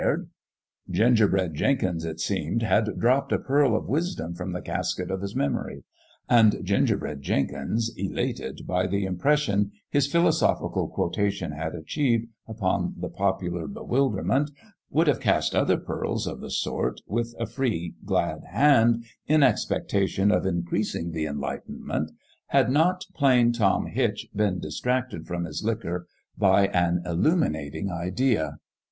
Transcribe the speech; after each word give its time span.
16 0.01 0.15
"The 0.17 0.17
STRANGER 0.17 0.25
at 0.25 0.27
SWAMP'S 0.27 1.01
END 1.01 1.15
Gingerbread 1.15 1.53
Jenkins, 1.53 2.05
it 2.05 2.19
seemed, 2.19 2.63
had 2.63 2.99
dropped 2.99 3.31
a 3.31 3.37
pearl 3.37 3.75
of 3.75 3.87
wisdom 3.87 4.33
from 4.33 4.51
the 4.51 4.61
casket 4.63 5.11
of 5.11 5.21
his 5.21 5.35
mem 5.35 5.55
ory; 5.55 5.83
and 6.27 6.59
Gingerbread 6.63 7.21
Jenkins, 7.21 7.91
elated 7.95 8.61
by 8.65 8.87
the 8.87 9.05
im 9.05 9.19
pression 9.19 9.69
his 9.91 10.07
philosophical 10.07 10.87
quotation 10.87 11.51
had 11.51 11.75
achieved 11.75 12.29
upon 12.47 12.95
the 12.97 13.09
popular 13.11 13.67
bewilderment, 13.67 14.49
would 14.89 15.05
have 15.05 15.19
cast 15.19 15.53
other 15.55 15.77
pearls 15.77 16.25
of 16.25 16.39
the 16.39 16.49
sort, 16.49 17.01
with 17.05 17.35
a 17.39 17.45
free, 17.45 17.93
glad 18.03 18.41
hand, 18.49 19.05
in 19.27 19.43
expectation 19.43 20.31
of 20.31 20.47
increasing 20.47 21.11
the 21.11 21.27
enlightenment, 21.27 22.09
had 22.47 22.71
not 22.71 23.05
Plain 23.13 23.53
Tom 23.53 23.85
Hitch 23.85 24.27
been 24.35 24.57
distracted 24.59 25.27
from 25.27 25.43
his 25.43 25.63
liquor 25.63 26.07
by 26.35 26.65
an 26.69 27.03
illuminating 27.05 27.91
idea. 27.91 28.57